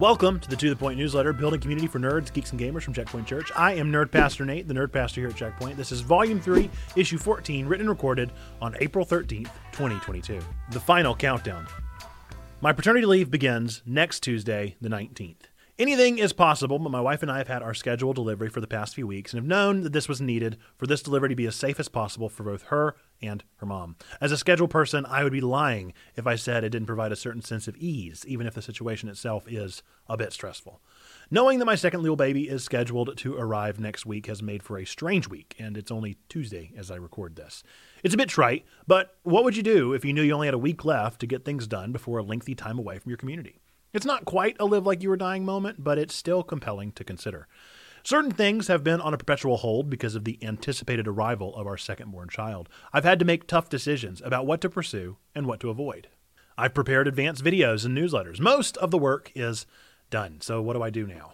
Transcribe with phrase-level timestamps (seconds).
[0.00, 2.94] Welcome to the To The Point newsletter, building community for nerds, geeks, and gamers from
[2.94, 3.52] Checkpoint Church.
[3.54, 5.76] I am Nerd Pastor Nate, the Nerd Pastor here at Checkpoint.
[5.76, 8.32] This is Volume 3, Issue 14, written and recorded
[8.62, 10.40] on April 13th, 2022.
[10.70, 11.66] The final countdown.
[12.62, 15.49] My paternity leave begins next Tuesday, the 19th.
[15.80, 18.66] Anything is possible, but my wife and I have had our scheduled delivery for the
[18.66, 21.46] past few weeks and have known that this was needed for this delivery to be
[21.46, 23.96] as safe as possible for both her and her mom.
[24.20, 27.16] As a scheduled person, I would be lying if I said it didn't provide a
[27.16, 30.82] certain sense of ease, even if the situation itself is a bit stressful.
[31.30, 34.76] Knowing that my second little baby is scheduled to arrive next week has made for
[34.76, 37.62] a strange week, and it's only Tuesday as I record this.
[38.04, 40.52] It's a bit trite, but what would you do if you knew you only had
[40.52, 43.62] a week left to get things done before a lengthy time away from your community?
[43.92, 47.02] It's not quite a live like you were dying moment, but it's still compelling to
[47.02, 47.48] consider.
[48.04, 51.76] Certain things have been on a perpetual hold because of the anticipated arrival of our
[51.76, 52.68] second born child.
[52.92, 56.08] I've had to make tough decisions about what to pursue and what to avoid.
[56.56, 58.38] I've prepared advanced videos and newsletters.
[58.38, 59.66] Most of the work is
[60.08, 60.40] done.
[60.40, 61.32] So, what do I do now?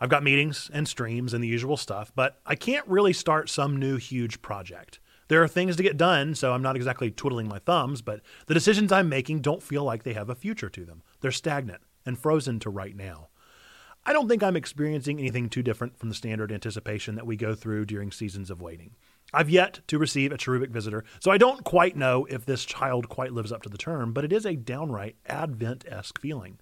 [0.00, 3.76] I've got meetings and streams and the usual stuff, but I can't really start some
[3.76, 4.98] new huge project.
[5.28, 8.54] There are things to get done, so I'm not exactly twiddling my thumbs, but the
[8.54, 11.02] decisions I'm making don't feel like they have a future to them.
[11.20, 13.28] They're stagnant and frozen to right now.
[14.04, 17.54] I don't think I'm experiencing anything too different from the standard anticipation that we go
[17.54, 18.96] through during seasons of waiting.
[19.32, 23.08] I've yet to receive a cherubic visitor, so I don't quite know if this child
[23.08, 26.58] quite lives up to the term, but it is a downright Advent esque feeling.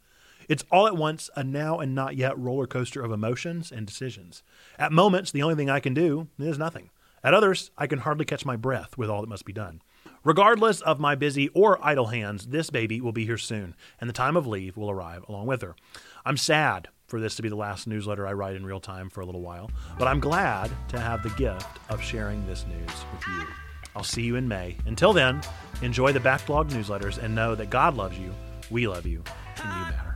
[0.49, 4.43] It's all at once a now and not yet roller coaster of emotions and decisions.
[4.79, 6.91] At moments, the only thing I can do is nothing.
[7.25, 9.81] At others, I can hardly catch my breath with all that must be done.
[10.23, 14.15] Regardless of my busy or idle hands, this baby will be here soon, and the
[14.15, 15.75] time of leave will arrive along with her.
[16.27, 19.23] I'm sad for this to be the last newsletter I write in real time for
[19.23, 23.27] a little while, but I'm glad to have the gift of sharing this news with
[23.29, 23.47] you.
[23.97, 24.77] I'll see you in May.
[24.85, 25.41] Until then,
[25.81, 28.35] enjoy the backlog newsletters and know that God loves you,
[28.71, 29.23] we love you,
[29.57, 30.10] and you matter.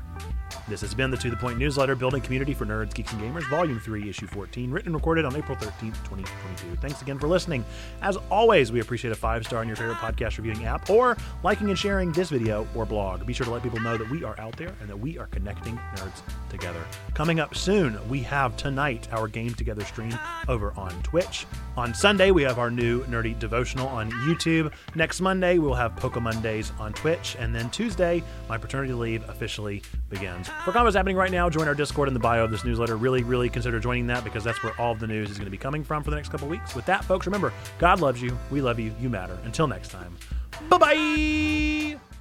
[0.67, 3.47] This has been the To The Point newsletter, Building Community for Nerds, Geeks, and Gamers,
[3.51, 6.77] Volume 3, Issue 14, written and recorded on April 13th, 2022.
[6.81, 7.67] Thanks again for listening.
[8.01, 11.69] As always, we appreciate a five star on your favorite podcast reviewing app or liking
[11.69, 13.27] and sharing this video or blog.
[13.27, 15.27] Be sure to let people know that we are out there and that we are
[15.27, 16.83] connecting nerds together.
[17.13, 21.45] Coming up soon, we have tonight our Game Together stream over on Twitch.
[21.77, 24.73] On Sunday, we have our new Nerdy Devotional on YouTube.
[24.95, 27.37] Next Monday, we'll have Poke Mondays on Twitch.
[27.41, 30.49] And then Tuesday, my paternity leave officially begins.
[30.65, 32.97] For combos happening right now, join our Discord in the bio of this newsletter.
[32.97, 35.51] Really, really consider joining that because that's where all of the news is going to
[35.51, 36.77] be coming from for the next couple weeks.
[36.77, 39.37] With that, folks, remember God loves you, we love you, you matter.
[39.45, 40.17] Until next time,
[40.69, 42.14] bye bye.